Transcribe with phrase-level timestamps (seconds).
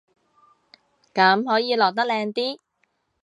[1.13, 2.57] 咁可以落得靚啲